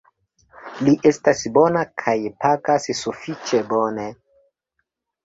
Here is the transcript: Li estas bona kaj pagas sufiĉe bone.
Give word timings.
Li 0.85 0.93
estas 1.09 1.43
bona 1.57 1.83
kaj 2.03 2.15
pagas 2.45 2.89
sufiĉe 3.01 3.61
bone. 3.75 4.07